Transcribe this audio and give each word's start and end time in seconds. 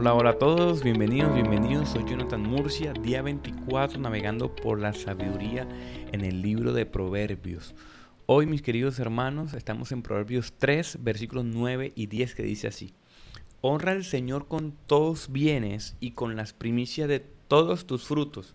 Hola, 0.00 0.14
hola 0.14 0.30
a 0.30 0.38
todos, 0.38 0.84
bienvenidos, 0.84 1.34
bienvenidos. 1.34 1.88
Soy 1.88 2.04
Jonathan 2.08 2.40
Murcia, 2.40 2.92
día 2.92 3.20
24, 3.20 3.98
navegando 3.98 4.54
por 4.54 4.78
la 4.78 4.92
sabiduría 4.92 5.66
en 6.12 6.20
el 6.20 6.40
libro 6.40 6.72
de 6.72 6.86
Proverbios. 6.86 7.74
Hoy, 8.26 8.46
mis 8.46 8.62
queridos 8.62 9.00
hermanos, 9.00 9.54
estamos 9.54 9.90
en 9.90 10.02
Proverbios 10.02 10.54
3, 10.56 10.98
versículos 11.02 11.46
9 11.46 11.94
y 11.96 12.06
10, 12.06 12.36
que 12.36 12.44
dice 12.44 12.68
así: 12.68 12.94
Honra 13.60 13.90
al 13.90 14.04
Señor 14.04 14.46
con 14.46 14.70
todos 14.86 15.32
bienes 15.32 15.96
y 15.98 16.12
con 16.12 16.36
las 16.36 16.52
primicias 16.52 17.08
de 17.08 17.18
todos 17.18 17.84
tus 17.84 18.06
frutos. 18.06 18.54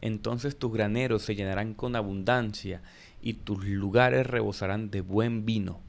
Entonces 0.00 0.58
tus 0.58 0.72
graneros 0.72 1.20
se 1.20 1.34
llenarán 1.34 1.74
con 1.74 1.94
abundancia 1.94 2.80
y 3.20 3.34
tus 3.34 3.66
lugares 3.66 4.26
rebosarán 4.26 4.90
de 4.90 5.02
buen 5.02 5.44
vino. 5.44 5.82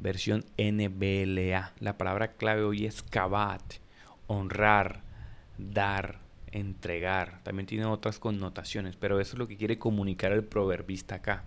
Versión 0.00 0.44
NBLA. 0.58 1.74
La 1.78 1.96
palabra 1.96 2.32
clave 2.32 2.64
hoy 2.64 2.86
es 2.86 3.04
kabat, 3.04 3.62
honrar, 4.32 5.02
dar, 5.58 6.18
entregar. 6.50 7.40
También 7.42 7.66
tiene 7.66 7.84
otras 7.84 8.18
connotaciones, 8.18 8.96
pero 8.96 9.20
eso 9.20 9.34
es 9.34 9.38
lo 9.38 9.48
que 9.48 9.56
quiere 9.56 9.78
comunicar 9.78 10.32
el 10.32 10.44
proverbista 10.44 11.16
acá. 11.16 11.44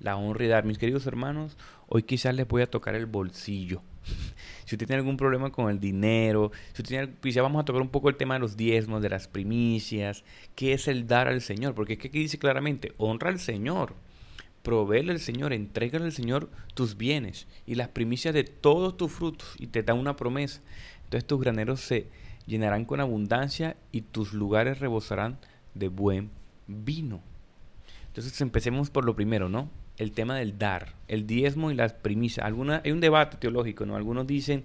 La 0.00 0.16
honra 0.16 0.44
y 0.44 0.48
dar. 0.48 0.64
Mis 0.64 0.78
queridos 0.78 1.06
hermanos, 1.06 1.56
hoy 1.88 2.02
quizás 2.02 2.34
les 2.34 2.48
voy 2.48 2.62
a 2.62 2.70
tocar 2.70 2.94
el 2.94 3.06
bolsillo. 3.06 3.82
si 4.64 4.74
usted 4.74 4.86
tiene 4.86 5.00
algún 5.00 5.16
problema 5.16 5.50
con 5.50 5.70
el 5.70 5.80
dinero, 5.80 6.52
si 6.72 6.82
usted 6.82 7.08
tiene, 7.20 7.32
ya 7.32 7.42
vamos 7.42 7.62
a 7.62 7.64
tocar 7.64 7.80
un 7.80 7.88
poco 7.88 8.08
el 8.08 8.16
tema 8.16 8.34
de 8.34 8.40
los 8.40 8.56
diezmos, 8.56 9.02
de 9.02 9.08
las 9.08 9.28
primicias, 9.28 10.24
qué 10.54 10.72
es 10.72 10.88
el 10.88 11.06
dar 11.06 11.28
al 11.28 11.40
Señor, 11.40 11.74
porque 11.74 11.94
es 11.94 11.98
que 11.98 12.08
aquí 12.08 12.18
dice 12.18 12.38
claramente, 12.38 12.92
honra 12.98 13.30
al 13.30 13.38
Señor, 13.38 13.94
proveele 14.62 15.12
al 15.12 15.20
Señor, 15.20 15.52
entrégale 15.52 16.06
al 16.06 16.12
Señor 16.12 16.50
tus 16.74 16.96
bienes 16.96 17.46
y 17.66 17.76
las 17.76 17.88
primicias 17.88 18.34
de 18.34 18.44
todos 18.44 18.96
tus 18.96 19.12
frutos 19.12 19.54
y 19.58 19.68
te 19.68 19.82
da 19.82 19.94
una 19.94 20.16
promesa. 20.16 20.60
Entonces 21.14 21.28
tus 21.28 21.40
graneros 21.40 21.80
se 21.80 22.08
llenarán 22.46 22.84
con 22.84 23.00
abundancia 23.00 23.76
y 23.92 24.00
tus 24.00 24.32
lugares 24.32 24.80
rebosarán 24.80 25.38
de 25.74 25.86
buen 25.86 26.30
vino. 26.66 27.20
Entonces 28.08 28.40
empecemos 28.40 28.90
por 28.90 29.04
lo 29.04 29.14
primero, 29.14 29.48
¿no? 29.48 29.70
el 29.96 30.12
tema 30.12 30.36
del 30.36 30.58
dar, 30.58 30.94
el 31.08 31.26
diezmo 31.26 31.70
y 31.70 31.74
las 31.74 31.92
primicias. 31.92 32.44
Alguna, 32.44 32.82
hay 32.84 32.92
un 32.92 33.00
debate 33.00 33.36
teológico, 33.36 33.86
¿no? 33.86 33.96
Algunos 33.96 34.26
dicen 34.26 34.64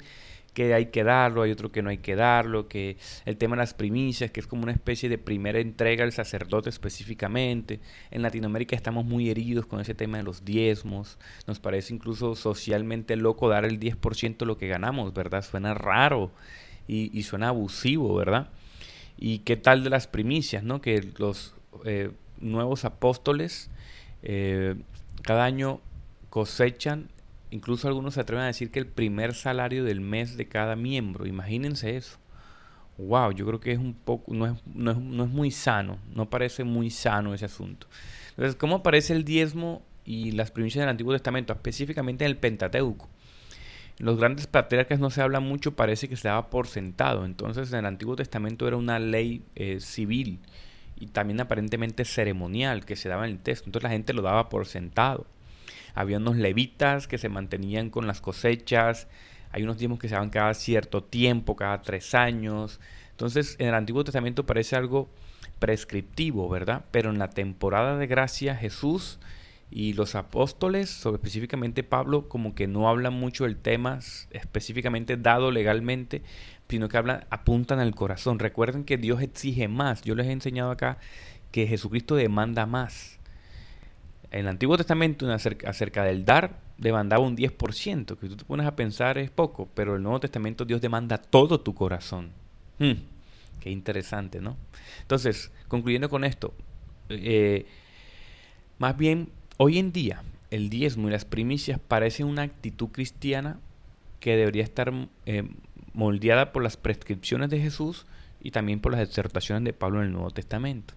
que 0.60 0.74
hay 0.74 0.88
que 0.88 1.06
darlo, 1.06 1.44
hay 1.44 1.52
otros 1.52 1.72
que 1.72 1.82
no 1.82 1.90
hay 1.90 2.00
que 2.00 2.18
darlo, 2.18 2.68
que 2.68 2.98
el 3.24 3.38
tema 3.38 3.56
de 3.56 3.62
las 3.62 3.74
primicias, 3.74 4.30
que 4.30 4.42
es 4.42 4.48
como 4.48 4.64
una 4.64 4.74
especie 4.74 5.08
de 5.08 5.18
primera 5.18 5.58
entrega 5.60 6.04
al 6.04 6.12
sacerdote 6.12 6.70
específicamente. 6.70 7.80
En 8.12 8.24
Latinoamérica 8.24 8.76
estamos 8.76 9.06
muy 9.06 9.30
heridos 9.30 9.66
con 9.66 9.80
ese 9.80 9.96
tema 9.96 10.18
de 10.18 10.24
los 10.24 10.44
diezmos. 10.44 11.18
Nos 11.48 11.62
parece 11.62 11.94
incluso 11.94 12.36
socialmente 12.36 13.16
loco 13.16 13.48
dar 13.48 13.64
el 13.64 13.80
10% 13.80 14.40
de 14.40 14.46
lo 14.46 14.58
que 14.58 14.68
ganamos, 14.68 15.14
¿verdad? 15.14 15.46
Suena 15.46 15.74
raro 15.74 16.30
y, 16.90 17.24
suena 17.24 17.48
abusivo, 17.48 18.14
¿verdad? 18.14 18.50
¿Y 19.18 19.40
qué 19.40 19.56
tal 19.56 19.86
de 19.86 19.90
las 19.90 20.08
primicias, 20.08 20.62
¿no? 20.62 20.82
Que 20.82 21.08
los 21.20 21.54
eh, 21.86 22.12
nuevos 22.42 22.84
apóstoles 22.84 23.70
eh, 24.24 24.76
cada 25.22 25.46
año 25.46 25.80
cosechan, 26.30 27.08
incluso 27.52 27.88
algunos 27.88 28.16
se 28.16 28.22
atreven 28.22 28.44
a 28.44 28.48
decir 28.48 28.72
que 28.72 28.80
el 28.80 28.88
primer 28.88 29.34
salario 29.34 29.84
del 29.84 30.02
mes 30.02 30.38
de 30.38 30.48
cada 30.48 30.76
miembro. 30.76 31.26
Imagínense 31.26 31.98
eso. 31.98 32.18
Wow, 32.98 33.32
yo 33.32 33.46
creo 33.46 33.60
que 33.60 33.72
es 33.72 33.80
un 33.80 33.94
poco, 33.94 34.34
no 34.34 34.46
es, 34.46 34.54
no 34.74 34.92
es, 34.92 34.98
no 34.98 35.24
es 35.24 35.30
muy 35.30 35.52
sano, 35.52 36.00
no 36.14 36.30
parece 36.30 36.64
muy 36.64 36.90
sano 36.90 37.34
ese 37.34 37.46
asunto. 37.46 37.88
Entonces, 38.32 38.56
¿cómo 38.56 38.78
aparece 38.78 39.14
el 39.14 39.24
diezmo 39.24 39.84
y 40.04 40.32
las 40.32 40.52
primicias 40.52 40.82
del 40.82 40.90
Antiguo 40.90 41.14
Testamento, 41.14 41.54
específicamente 41.54 42.26
en 42.26 42.32
el 42.32 42.38
Pentateuco? 42.38 43.08
los 44.00 44.18
grandes 44.18 44.48
patriarcas 44.48 45.00
no 45.00 45.10
se 45.10 45.22
habla 45.22 45.42
mucho, 45.42 45.76
parece 45.76 46.08
que 46.08 46.16
se 46.16 46.30
daba 46.30 46.50
por 46.50 46.68
sentado. 46.68 47.26
Entonces, 47.26 47.72
en 47.74 47.80
el 47.80 47.86
Antiguo 47.86 48.16
Testamento 48.16 48.66
era 48.66 48.78
una 48.78 48.98
ley 48.98 49.44
eh, 49.56 49.82
civil 49.82 50.40
y 50.98 51.08
también 51.08 51.42
aparentemente 51.42 52.06
ceremonial 52.06 52.86
que 52.86 52.96
se 52.96 53.10
daba 53.10 53.26
en 53.26 53.32
el 53.32 53.40
texto. 53.40 53.66
Entonces 53.68 53.84
la 53.84 53.90
gente 53.90 54.14
lo 54.14 54.22
daba 54.22 54.48
por 54.48 54.66
sentado. 54.66 55.28
Había 56.00 56.16
unos 56.16 56.38
levitas 56.38 57.10
que 57.10 57.18
se 57.18 57.28
mantenían 57.28 57.90
con 57.90 58.08
las 58.08 58.22
cosechas, 58.22 59.10
hay 59.52 59.64
unos 59.64 59.80
diezmos 59.80 60.00
que 60.00 60.08
se 60.08 60.14
daban 60.14 60.30
cada 60.30 60.54
cierto 60.54 61.04
tiempo, 61.04 61.58
cada 61.58 61.82
tres 61.82 62.16
años. 62.16 62.80
Entonces 63.12 63.58
en 63.60 63.68
el 63.68 63.74
Antiguo 63.74 64.06
Testamento 64.06 64.46
parece 64.46 64.78
algo 64.78 65.10
prescriptivo, 65.60 66.48
¿verdad? 66.48 66.86
Pero 66.92 67.10
en 67.10 67.20
la 67.20 67.32
temporada 67.32 67.98
de 67.98 68.08
gracia 68.08 68.56
Jesús 68.56 69.20
y 69.72 69.92
los 69.92 70.16
apóstoles, 70.16 70.90
sobre 70.90 71.18
específicamente 71.18 71.84
Pablo, 71.84 72.30
como 72.30 72.56
que 72.56 72.66
no 72.66 72.88
hablan 72.88 73.14
mucho 73.14 73.44
del 73.44 73.58
tema 73.58 74.00
específicamente 74.32 75.18
dado 75.18 75.52
legalmente, 75.52 76.22
sino 76.70 76.88
que 76.88 76.96
hablan, 76.96 77.26
apuntan 77.30 77.80
al 77.80 77.94
corazón. 77.94 78.40
Recuerden 78.40 78.86
que 78.86 78.96
Dios 78.96 79.22
exige 79.22 79.68
más. 79.68 80.02
Yo 80.04 80.16
les 80.16 80.28
he 80.28 80.32
enseñado 80.32 80.72
acá 80.72 80.98
que 81.52 81.68
Jesucristo 81.68 82.16
demanda 82.16 82.66
más. 82.66 83.19
En 84.32 84.42
el 84.42 84.48
Antiguo 84.48 84.78
Testamento 84.78 85.32
acerca, 85.32 86.04
del 86.04 86.24
dar 86.24 86.60
demandaba 86.78 87.24
un 87.24 87.36
10%, 87.36 88.18
que 88.18 88.28
tú 88.28 88.38
te 88.38 88.46
pones 88.46 88.68
a 88.68 88.76
pensar 88.76 89.18
es 89.18 89.32
poco, 89.32 89.68
pero 89.74 89.96
el 89.96 90.04
Nuevo 90.04 90.20
Testamento 90.20 90.66
Dios 90.66 90.82
demanda 90.82 91.18
todo 91.18 91.60
tu 91.62 91.74
corazón. 91.74 92.30
Hmm, 92.78 92.94
qué 93.60 93.72
interesante, 93.72 94.40
¿no? 94.40 94.56
Entonces, 95.02 95.52
concluyendo 95.68 96.10
con 96.10 96.24
esto, 96.24 96.54
eh, 97.10 97.66
más 98.78 98.96
bien 98.96 99.30
hoy 99.58 99.80
en 99.80 99.92
día 99.92 100.24
el 100.52 100.70
diezmo 100.70 101.08
y 101.08 101.12
las 101.12 101.26
primicias 101.26 101.80
parecen 101.80 102.28
una 102.28 102.44
actitud 102.44 102.90
cristiana 102.90 103.60
que 104.20 104.36
debería 104.36 104.64
estar 104.64 104.94
eh, 105.26 105.44
moldeada 105.94 106.52
por 106.52 106.64
las 106.64 106.78
prescripciones 106.78 107.50
de 107.50 107.60
Jesús 107.60 108.06
y 108.42 108.52
también 108.52 108.80
por 108.80 108.92
las 108.92 109.02
exhortaciones 109.02 109.64
de 109.64 109.74
Pablo 109.74 110.00
en 110.00 110.08
el 110.08 110.14
Nuevo 110.14 110.32
Testamento. 110.32 110.94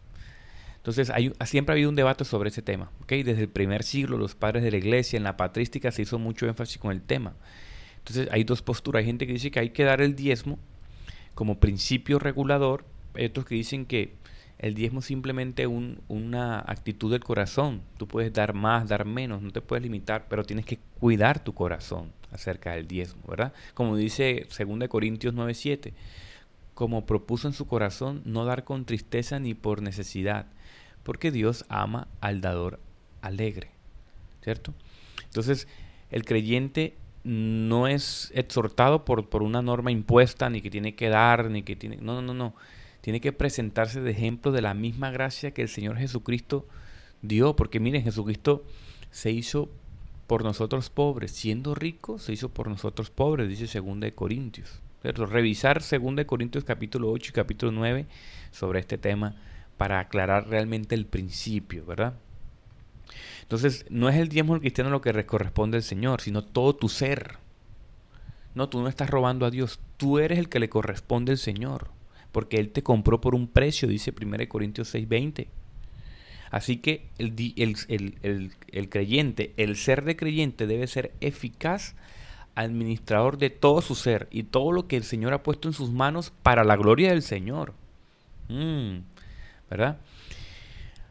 Entonces, 0.82 1.12
siempre 1.44 1.72
ha 1.72 1.75
habido 1.75 1.91
un 1.91 1.94
debate 1.94 2.25
sobre 2.25 2.48
ese 2.48 2.60
tema. 2.60 2.91
¿okay? 3.03 3.22
Desde 3.22 3.43
el 3.43 3.48
primer 3.48 3.84
siglo, 3.84 4.19
los 4.19 4.34
padres 4.34 4.65
de 4.65 4.72
la 4.72 4.78
iglesia, 4.78 5.16
en 5.16 5.22
la 5.22 5.37
patrística, 5.37 5.93
se 5.93 6.03
hizo 6.03 6.19
mucho 6.19 6.47
énfasis 6.48 6.78
con 6.78 6.91
el 6.91 7.03
tema. 7.03 7.34
Entonces, 7.98 8.28
hay 8.32 8.43
dos 8.43 8.62
posturas. 8.62 9.00
Hay 9.00 9.06
gente 9.06 9.28
que 9.28 9.34
dice 9.34 9.53
que 9.53 9.60
hay 9.60 9.71
que 9.71 9.84
dar 9.84 10.00
el 10.00 10.16
diezmo 10.16 10.59
como 11.37 11.60
principio 11.60 12.19
regulador. 12.19 12.84
Hay 13.15 13.26
otros 13.26 13.47
que 13.47 13.54
dicen 13.54 13.87
que 13.87 14.15
el 14.59 14.75
diezmo 14.75 14.98
es 14.98 15.06
simplemente 15.06 15.69
un, 15.69 16.00
una 16.09 16.59
actitud 16.59 17.12
del 17.12 17.22
corazón. 17.22 17.82
Tú 17.97 18.09
puedes 18.09 18.32
dar 18.32 18.53
más, 18.53 18.88
dar 18.88 19.04
menos, 19.04 19.41
no 19.41 19.53
te 19.53 19.60
puedes 19.60 19.84
limitar, 19.84 20.26
pero 20.28 20.42
tienes 20.42 20.66
que 20.66 20.81
cuidar 20.98 21.44
tu 21.44 21.54
corazón 21.54 22.12
acerca 22.32 22.72
del 22.72 22.88
diezmo, 22.88 23.22
¿verdad? 23.28 23.53
Como 23.75 23.97
dice 23.97 24.47
2 24.56 24.88
Corintios 24.88 25.34
9:7, 25.34 25.92
como 26.75 27.06
propuso 27.06 27.49
en 27.49 27.55
su 27.55 27.66
corazón 27.66 28.22
no 28.25 28.44
dar 28.44 28.65
con 28.65 28.84
tristeza 28.84 29.38
ni 29.38 29.55
por 29.55 29.83
necesidad, 29.83 30.47
porque 31.03 31.31
Dios 31.31 31.65
ama 31.69 32.09
al 32.21 32.41
dador 32.41 32.81
alegre, 33.21 33.71
¿cierto? 34.43 34.75
Entonces, 35.25 35.69
el 36.10 36.25
creyente 36.25 36.97
no 37.25 37.87
es 37.87 38.33
exhortado 38.34 39.05
por, 39.05 39.28
por 39.28 39.43
una 39.43 39.62
norma 39.62 39.91
impuesta, 39.91 40.50
ni 40.50 40.60
que 40.60 40.71
tiene 40.71 40.94
que 40.94 41.09
dar, 41.09 41.50
ni 41.50 41.62
que 41.62 41.77
tiene... 41.77 41.97
No, 41.97 42.15
no, 42.15 42.22
no, 42.22 42.34
no. 42.34 42.55
Tiene 43.00 43.21
que 43.21 43.33
presentarse 43.33 44.00
de 44.00 44.10
ejemplo 44.10 44.53
de 44.53 44.62
la 44.62 44.75
misma 44.75 45.10
gracia 45.10 45.53
que 45.53 45.62
el 45.62 45.69
Señor 45.69 45.99
Jesucristo 45.99 46.66
dio, 47.21 47.56
porque 47.56 47.81
miren, 47.81 48.03
Jesucristo 48.03 48.65
se 49.10 49.31
hizo 49.31 49.71
por 50.27 50.44
nosotros 50.44 50.91
pobres, 50.91 51.33
siendo 51.33 51.75
rico, 51.75 52.19
se 52.19 52.33
hizo 52.33 52.49
por 52.49 52.69
nosotros 52.69 53.10
pobres, 53.10 53.49
dice 53.49 53.81
2 53.81 54.00
de 54.00 54.15
Corintios. 55.02 55.30
Revisar 55.30 55.82
2 55.82 56.16
de 56.16 56.26
Corintios 56.26 56.64
capítulo 56.64 57.10
8 57.10 57.30
y 57.30 57.34
capítulo 57.34 57.72
9 57.72 58.06
sobre 58.50 58.80
este 58.80 58.98
tema 58.98 59.36
para 59.76 60.00
aclarar 60.00 60.48
realmente 60.48 60.94
el 60.94 61.06
principio, 61.06 61.84
¿verdad? 61.84 62.14
Entonces, 63.42 63.84
no 63.91 64.09
es 64.09 64.16
el 64.16 64.28
diezmo 64.28 64.59
cristiano 64.60 64.91
lo 64.91 65.00
que 65.00 65.27
corresponde 65.27 65.77
al 65.77 65.82
Señor, 65.82 66.21
sino 66.21 66.44
todo 66.44 66.74
tu 66.77 66.88
ser. 66.88 67.36
No, 68.54 68.68
tú 68.68 68.80
no 68.80 68.88
estás 68.88 69.10
robando 69.10 69.44
a 69.44 69.50
Dios, 69.50 69.80
tú 69.97 70.18
eres 70.18 70.38
el 70.38 70.48
que 70.48 70.60
le 70.60 70.68
corresponde 70.68 71.32
al 71.32 71.38
Señor 71.38 71.91
porque 72.32 72.56
Él 72.56 72.71
te 72.71 72.82
compró 72.82 73.21
por 73.21 73.34
un 73.34 73.47
precio, 73.47 73.86
dice 73.86 74.12
1 74.18 74.48
Corintios 74.48 74.92
6:20. 74.92 75.47
Así 76.50 76.78
que 76.78 77.06
el, 77.18 77.34
el, 77.88 78.88
creyente, 78.91 79.54
el 79.56 79.77
ser 79.77 80.04
de 80.04 80.16
creyente 80.16 80.66
debe 80.66 80.86
ser 80.86 81.12
eficaz 81.21 81.94
administrador 82.54 83.39
de 83.39 83.51
todo 83.51 83.81
su 83.83 83.95
ser 83.95 84.28
y 84.31 84.45
todo 84.45 84.72
lo 84.72 84.87
que 84.87 84.97
el 84.97 85.04
Señor 85.04 85.33
ha 85.33 85.43
puesto 85.43 85.69
en 85.69 85.75
sus 85.75 85.91
manos 85.91 86.33
para 86.43 86.65
la 86.65 86.77
gloria 86.77 87.10
del 87.10 87.22
Señor. 87.22 87.75
Mm, 88.49 88.99
¿Verdad? 89.71 89.99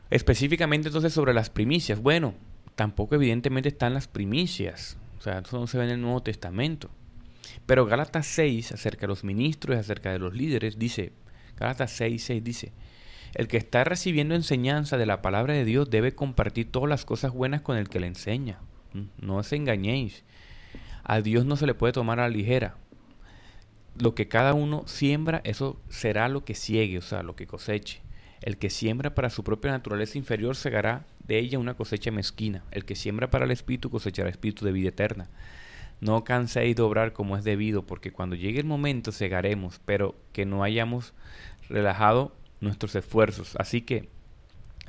Específicamente 0.10 0.90
entonces 0.90 1.14
sobre 1.14 1.34
las 1.34 1.50
primicias. 1.50 2.02
Bueno, 2.02 2.36
tampoco 2.76 3.16
evidentemente 3.16 3.70
están 3.70 3.94
las 3.94 4.08
primicias. 4.08 4.98
O 5.18 5.22
sea, 5.22 5.40
eso 5.40 5.60
no 5.60 5.68
se 5.68 5.78
ve 5.78 5.86
en 5.86 5.92
el 5.92 6.02
Nuevo 6.02 6.22
Testamento. 6.22 6.90
Pero 7.66 7.86
Gálatas 7.86 8.28
6, 8.28 8.74
acerca 8.74 9.02
de 9.02 9.08
los 9.08 9.24
ministros 9.24 9.76
y 9.76 9.80
acerca 9.80 10.12
de 10.12 10.20
los 10.20 10.34
líderes, 10.34 10.78
dice, 10.78 11.14
Gálatas 11.58 11.92
6, 11.92 12.24
6 12.24 12.44
dice, 12.44 12.74
el 13.34 13.48
que 13.48 13.58
está 13.58 13.84
recibiendo 13.84 14.36
enseñanza 14.36 14.98
de 14.98 15.06
la 15.06 15.22
palabra 15.22 15.54
de 15.54 15.64
Dios 15.64 15.90
debe 15.90 16.14
compartir 16.14 16.72
todas 16.72 16.90
las 16.90 17.06
cosas 17.06 17.32
buenas 17.32 17.62
con 17.62 17.78
el 17.78 17.88
que 17.88 18.00
le 18.00 18.08
enseña. 18.08 18.60
Mm, 18.94 19.26
no 19.26 19.38
os 19.38 19.54
engañéis. 19.54 20.24
A 21.12 21.20
Dios 21.20 21.44
no 21.44 21.58
se 21.58 21.66
le 21.66 21.74
puede 21.74 21.92
tomar 21.92 22.22
a 22.22 22.24
la 22.24 22.30
ligera. 22.30 22.78
lo 23.98 24.16
que 24.16 24.30
cada 24.30 24.54
uno 24.54 24.84
siembra, 24.88 25.42
eso 25.44 25.78
será 25.90 26.30
lo 26.30 26.46
que 26.46 26.56
siegue, 26.56 27.00
o 27.00 27.02
sea, 27.02 27.22
lo 27.22 27.36
que 27.36 27.48
coseche. 27.48 28.00
El 28.42 28.58
que 28.58 28.70
siembra 28.70 29.14
para 29.14 29.30
su 29.30 29.44
propia 29.44 29.72
naturaleza 29.72 30.18
inferior 30.18 30.56
segará 30.56 31.06
de 31.28 31.38
ella 31.38 31.60
una 31.60 31.74
cosecha 31.74 32.12
mezquina. 32.12 32.64
El 32.72 32.86
que 32.86 32.96
siembra 32.96 33.30
para 33.30 33.44
el 33.44 33.52
espíritu 33.52 33.90
cosechará 33.90 34.30
espíritu 34.30 34.64
de 34.64 34.72
vida 34.72 34.88
eterna. 34.88 35.28
No 36.00 36.24
canséis 36.24 36.78
de 36.78 36.82
obrar 36.82 37.12
como 37.12 37.36
es 37.36 37.44
debido, 37.44 37.86
porque 37.86 38.14
cuando 38.14 38.38
llegue 38.38 38.62
el 38.62 38.66
momento 38.66 39.12
segaremos, 39.12 39.82
pero 39.84 40.16
que 40.32 40.46
no 40.46 40.64
hayamos 40.64 41.14
relajado 41.68 42.34
nuestros 42.62 42.96
esfuerzos. 42.96 43.58
Así 43.58 43.82
que 43.82 44.08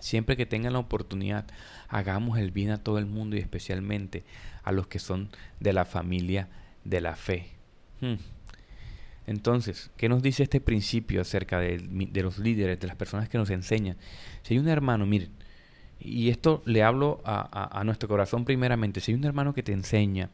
siempre 0.02 0.36
que 0.36 0.46
tengan 0.46 0.72
la 0.72 0.80
oportunidad, 0.80 1.46
hagamos 1.88 2.38
el 2.38 2.50
bien 2.50 2.70
a 2.70 2.82
todo 2.82 2.98
el 2.98 3.06
mundo 3.06 3.36
y 3.36 3.38
especialmente 3.38 4.24
a 4.64 4.72
los 4.72 4.88
que 4.88 4.98
son 4.98 5.30
de 5.60 5.72
la 5.72 5.84
familia 5.84 6.48
de 6.84 7.00
la 7.00 7.14
fe. 7.14 7.46
Hmm. 8.00 8.16
Entonces, 9.28 9.92
¿qué 9.96 10.08
nos 10.08 10.20
dice 10.20 10.42
este 10.42 10.60
principio 10.60 11.20
acerca 11.20 11.60
de, 11.60 11.78
los 12.14 12.38
líderes, 12.38 12.80
de 12.80 12.86
las 12.88 12.96
personas 12.96 13.28
que 13.28 13.38
nos 13.38 13.48
enseñan? 13.50 13.96
Si 14.42 14.54
hay 14.54 14.58
un 14.58 14.68
hermano, 14.68 15.06
miren, 15.06 15.30
y 16.00 16.30
esto 16.30 16.62
le 16.66 16.82
hablo 16.82 17.22
a, 17.24 17.78
a, 17.78 17.84
nuestro 17.84 18.08
corazón 18.08 18.44
primeramente, 18.44 19.00
si 19.00 19.12
hay 19.12 19.18
un 19.18 19.24
hermano 19.24 19.54
que 19.54 19.62
te 19.62 19.72
enseña, 19.72 20.30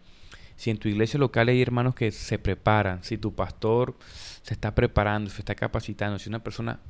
si 0.56 0.70
en 0.70 0.78
tu 0.78 0.88
iglesia 0.88 1.20
local 1.20 1.48
hay 1.48 1.60
hermanos 1.60 1.94
que 1.94 2.10
se 2.10 2.38
preparan, 2.38 3.04
si 3.04 3.18
tu 3.18 3.34
pastor 3.34 3.98
se 4.40 4.54
está 4.54 4.74
preparando, 4.74 5.28
se 5.28 5.42
está 5.42 5.54
capacitando, 5.54 6.18
si 6.18 6.30
una 6.30 6.42
persona... 6.42 6.80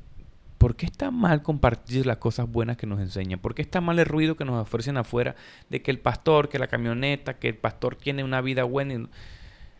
¿Por 0.59 0.75
qué 0.75 0.85
está 0.85 1.09
mal 1.09 1.41
compartir 1.41 2.05
las 2.05 2.17
cosas 2.17 2.51
buenas 2.51 2.75
que 2.75 2.85
nos 2.85 2.99
enseñan? 2.99 3.39
¿Por 3.39 3.55
qué 3.55 3.61
está 3.61 3.79
mal 3.79 3.97
el 3.97 4.05
ruido 4.05 4.35
que 4.35 4.43
nos 4.43 4.61
ofrecen 4.61 4.97
afuera 4.97 5.37
de 5.69 5.81
que 5.81 5.89
el 5.89 5.99
pastor, 5.99 6.49
que 6.49 6.59
la 6.59 6.67
camioneta, 6.67 7.39
que 7.39 7.47
el 7.47 7.55
pastor 7.55 7.95
tiene 7.95 8.25
una 8.25 8.41
vida 8.41 8.65
buena? 8.65 9.07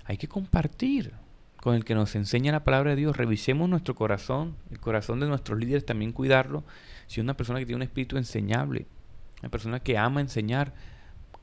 Hay 0.05 0.15
que 0.15 0.29
compartir 0.29 1.11
con 1.57 1.75
el 1.75 1.83
que 1.83 1.95
nos 1.95 2.15
enseña 2.15 2.53
la 2.53 2.63
palabra 2.63 2.91
de 2.91 2.95
Dios. 2.95 3.17
Revisemos 3.17 3.67
nuestro 3.67 3.93
corazón, 3.93 4.55
el 4.71 4.79
corazón 4.79 5.19
de 5.19 5.27
nuestros 5.27 5.59
líderes, 5.59 5.85
también 5.85 6.13
cuidarlo. 6.13 6.63
Si 7.07 7.19
una 7.19 7.35
persona 7.35 7.59
que 7.59 7.65
tiene 7.65 7.75
un 7.75 7.83
espíritu 7.83 8.15
enseñable, 8.15 8.87
una 9.41 9.49
persona 9.49 9.81
que 9.81 9.97
ama 9.97 10.21
enseñar, 10.21 10.73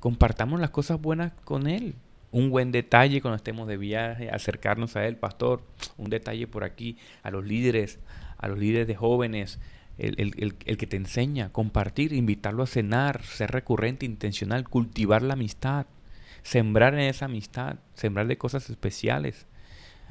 compartamos 0.00 0.60
las 0.60 0.70
cosas 0.70 0.98
buenas 0.98 1.32
con 1.44 1.66
él. 1.66 1.94
Un 2.32 2.48
buen 2.48 2.72
detalle 2.72 3.20
cuando 3.20 3.36
estemos 3.36 3.68
de 3.68 3.76
viaje, 3.76 4.30
acercarnos 4.30 4.96
a 4.96 5.06
él, 5.06 5.16
pastor, 5.16 5.62
un 5.98 6.08
detalle 6.08 6.46
por 6.46 6.64
aquí, 6.64 6.96
a 7.22 7.30
los 7.30 7.44
líderes, 7.44 7.98
a 8.38 8.48
los 8.48 8.58
líderes 8.58 8.86
de 8.86 8.96
jóvenes, 8.96 9.58
el, 9.98 10.14
el, 10.18 10.76
que 10.76 10.86
te 10.86 10.96
enseña, 10.96 11.52
compartir, 11.52 12.12
invitarlo 12.12 12.62
a 12.62 12.66
cenar, 12.66 13.22
ser 13.22 13.50
recurrente, 13.50 14.04
intencional, 14.04 14.68
cultivar 14.68 15.22
la 15.22 15.34
amistad, 15.34 15.86
sembrar 16.42 16.94
en 16.94 17.00
esa 17.00 17.24
amistad, 17.24 17.76
sembrar 17.94 18.26
de 18.26 18.36
cosas 18.36 18.68
especiales 18.68 19.46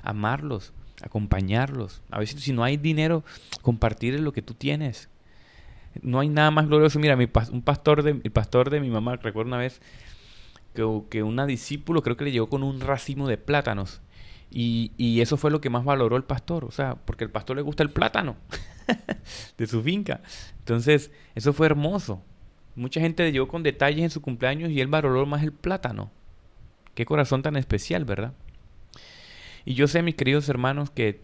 amarlos, 0.06 0.72
acompañarlos. 1.02 2.02
A 2.10 2.20
veces 2.20 2.42
si 2.42 2.54
no 2.54 2.64
hay 2.64 2.78
dinero, 2.78 3.26
compartir 3.62 4.18
lo 4.20 4.32
que 4.32 4.42
tú 4.42 4.54
tienes. 4.54 5.10
No 6.02 6.20
hay 6.20 6.30
nada 6.30 6.52
más 6.52 6.68
glorioso. 6.68 7.00
Mira, 7.00 7.18
mi, 7.18 7.28
un 7.52 7.62
pastor 7.62 8.04
de, 8.04 8.22
el 8.24 8.32
pastor 8.32 8.70
de 8.70 8.80
mi 8.80 8.90
mamá, 8.90 9.18
recuerdo 9.18 9.50
una 9.50 9.58
vez 9.58 9.82
que, 10.74 10.84
que 11.10 11.24
una 11.24 11.46
discípulo 11.46 12.02
creo 12.02 12.16
que 12.16 12.26
le 12.26 12.32
llegó 12.32 12.48
con 12.48 12.64
un 12.64 12.80
racimo 12.80 13.28
de 13.28 13.38
plátanos. 13.38 14.02
Y, 14.52 14.92
y, 14.98 15.22
eso 15.22 15.38
fue 15.38 15.52
lo 15.52 15.60
que 15.60 15.70
más 15.70 15.84
valoró 15.84 16.16
el 16.16 16.24
pastor, 16.24 16.64
o 16.64 16.72
sea, 16.72 16.96
porque 16.96 17.26
al 17.26 17.32
pastor 17.32 17.58
le 17.58 17.62
gusta 17.62 17.84
el 17.84 17.90
plátano 17.90 18.38
de 19.58 19.68
su 19.68 19.82
finca. 19.82 20.22
Entonces, 20.60 21.12
eso 21.34 21.52
fue 21.52 21.66
hermoso. 21.66 22.22
Mucha 22.76 23.02
gente 23.02 23.24
le 23.24 23.32
llegó 23.32 23.48
con 23.48 23.64
detalles 23.64 24.04
en 24.04 24.10
su 24.10 24.22
cumpleaños 24.22 24.70
y 24.70 24.82
él 24.82 24.88
valoró 24.88 25.26
más 25.26 25.44
el 25.44 25.52
plátano. 25.52 26.12
Qué 26.94 27.06
corazón 27.06 27.42
tan 27.42 27.56
especial, 27.58 28.06
¿verdad? 28.06 28.34
Y 29.66 29.74
yo 29.74 29.88
sé, 29.88 30.02
mis 30.02 30.16
queridos 30.16 30.48
hermanos, 30.48 30.90
que 30.90 31.22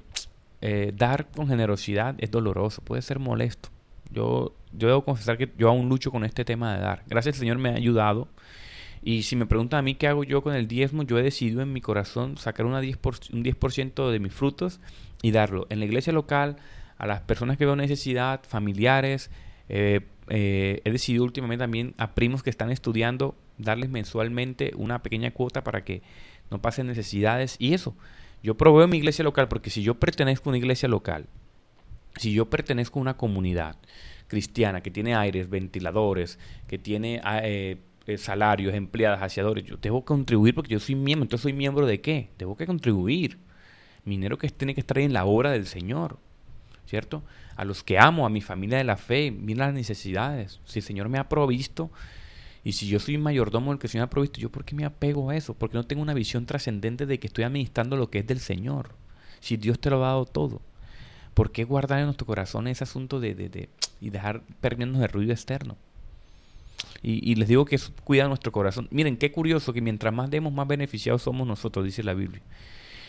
eh, 0.61 0.91
dar 0.95 1.27
con 1.31 1.47
generosidad 1.47 2.15
es 2.17 2.31
doloroso, 2.31 2.81
puede 2.81 3.01
ser 3.01 3.19
molesto. 3.19 3.69
Yo, 4.11 4.53
yo 4.73 4.87
debo 4.87 5.05
confesar 5.05 5.37
que 5.37 5.51
yo 5.57 5.69
aún 5.69 5.89
lucho 5.89 6.11
con 6.11 6.25
este 6.25 6.43
tema 6.43 6.75
de 6.75 6.81
dar. 6.81 7.03
Gracias 7.07 7.35
al 7.35 7.39
Señor 7.39 7.57
me 7.57 7.69
ha 7.69 7.75
ayudado. 7.75 8.27
Y 9.03 9.23
si 9.23 9.35
me 9.35 9.45
preguntan 9.45 9.79
a 9.79 9.81
mí 9.81 9.95
qué 9.95 10.07
hago 10.07 10.23
yo 10.23 10.43
con 10.43 10.53
el 10.53 10.67
diezmo, 10.67 11.03
yo 11.03 11.17
he 11.17 11.23
decidido 11.23 11.61
en 11.61 11.73
mi 11.73 11.81
corazón 11.81 12.37
sacar 12.37 12.65
una 12.65 12.81
10 12.81 12.99
un 13.33 13.43
10% 13.43 14.11
de 14.11 14.19
mis 14.19 14.33
frutos 14.33 14.79
y 15.21 15.31
darlo 15.31 15.65
en 15.69 15.79
la 15.79 15.85
iglesia 15.85 16.13
local, 16.13 16.57
a 16.97 17.07
las 17.07 17.21
personas 17.21 17.57
que 17.57 17.65
veo 17.65 17.75
necesidad, 17.75 18.41
familiares. 18.47 19.31
Eh, 19.69 20.01
eh, 20.29 20.81
he 20.83 20.91
decidido 20.91 21.23
últimamente 21.23 21.63
también 21.63 21.95
a 21.97 22.13
primos 22.13 22.43
que 22.43 22.51
están 22.51 22.71
estudiando 22.71 23.35
darles 23.57 23.89
mensualmente 23.89 24.71
una 24.75 25.01
pequeña 25.01 25.31
cuota 25.31 25.63
para 25.63 25.83
que 25.83 26.03
no 26.51 26.61
pasen 26.61 26.87
necesidades 26.87 27.55
y 27.57 27.73
eso. 27.73 27.95
Yo 28.43 28.55
proveo 28.55 28.87
mi 28.87 28.97
iglesia 28.97 29.23
local 29.23 29.47
porque 29.47 29.69
si 29.71 29.81
yo 29.81 29.95
pertenezco 29.95 30.49
a 30.49 30.51
una 30.51 30.57
iglesia 30.57 30.87
local, 30.87 31.25
si 32.17 32.33
yo 32.33 32.49
pertenezco 32.49 32.99
a 32.99 33.01
una 33.01 33.17
comunidad 33.17 33.77
cristiana 34.27 34.81
que 34.81 34.91
tiene 34.91 35.15
aires, 35.15 35.49
ventiladores, 35.49 36.39
que 36.67 36.77
tiene 36.77 37.19
ah, 37.23 37.41
eh, 37.43 37.77
eh, 38.13 38.17
salarios, 38.17 38.73
empleadas, 38.73 39.21
aseadores, 39.21 39.63
yo 39.63 39.79
que 39.79 39.89
contribuir 40.05 40.55
porque 40.55 40.73
yo 40.73 40.79
soy 40.79 40.95
miembro. 40.95 41.25
Entonces, 41.25 41.43
¿soy 41.43 41.53
miembro 41.53 41.85
de 41.85 42.01
qué? 42.01 42.29
Tengo 42.37 42.55
que 42.55 42.65
contribuir. 42.65 43.39
Mi 44.03 44.15
dinero 44.15 44.37
que 44.37 44.49
tiene 44.49 44.73
que 44.73 44.81
estar 44.81 44.97
en 44.97 45.13
la 45.13 45.25
obra 45.25 45.51
del 45.51 45.67
Señor, 45.67 46.17
¿cierto? 46.85 47.23
A 47.55 47.65
los 47.65 47.83
que 47.83 47.99
amo, 47.99 48.25
a 48.25 48.29
mi 48.29 48.41
familia 48.41 48.77
de 48.77 48.83
la 48.83 48.97
fe, 48.97 49.31
mira 49.31 49.67
las 49.67 49.75
necesidades. 49.75 50.59
Si 50.65 50.79
el 50.79 50.83
Señor 50.83 51.09
me 51.09 51.19
ha 51.19 51.29
provisto, 51.29 51.91
y 52.63 52.73
si 52.73 52.87
yo 52.87 52.99
soy 52.99 53.17
mayordomo 53.17 53.71
del 53.71 53.79
que 53.79 53.87
el 53.87 53.91
Señor 53.91 54.05
ha 54.05 54.09
provisto, 54.09 54.39
¿yo 54.39 54.51
por 54.51 54.65
qué 54.65 54.75
me 54.75 54.85
apego 54.85 55.29
a 55.29 55.35
eso? 55.35 55.53
Porque 55.53 55.77
no 55.77 55.85
tengo 55.85 56.01
una 56.01 56.13
visión 56.13 56.45
trascendente 56.45 57.05
de 57.05 57.19
que 57.19 57.27
estoy 57.27 57.43
administrando 57.43 57.95
lo 57.95 58.09
que 58.09 58.19
es 58.19 58.27
del 58.27 58.39
Señor. 58.39 58.95
Si 59.39 59.57
Dios 59.57 59.79
te 59.79 59.89
lo 59.89 60.03
ha 60.03 60.09
dado 60.09 60.25
todo. 60.25 60.61
¿Por 61.33 61.51
qué 61.51 61.63
guardar 61.63 61.99
en 61.99 62.05
nuestro 62.05 62.27
corazón 62.27 62.67
ese 62.67 62.83
asunto 62.83 63.19
de 63.19 63.69
y 63.99 64.09
dejar 64.09 64.41
permearnos 64.59 65.01
el 65.01 65.09
ruido 65.09 65.31
externo? 65.31 65.77
Y, 67.03 67.33
les 67.35 67.47
digo 67.47 67.65
que 67.65 67.75
eso 67.75 67.91
cuida 68.03 68.27
nuestro 68.27 68.51
corazón. 68.51 68.87
Miren, 68.91 69.17
qué 69.17 69.31
curioso 69.31 69.73
que 69.73 69.81
mientras 69.81 70.13
más 70.13 70.29
demos, 70.29 70.53
más 70.53 70.67
beneficiados 70.67 71.23
somos 71.23 71.47
nosotros, 71.47 71.83
dice 71.83 72.03
la 72.03 72.13
Biblia. 72.13 72.41